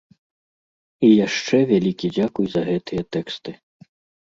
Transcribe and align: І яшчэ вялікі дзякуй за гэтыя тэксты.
І 1.07 1.11
яшчэ 1.25 1.57
вялікі 1.73 2.13
дзякуй 2.17 2.47
за 2.57 2.61
гэтыя 2.73 3.01
тэксты. 3.19 3.51